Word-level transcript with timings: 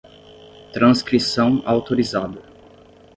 Transcrição 0.73 1.61
autorizada 1.63 2.41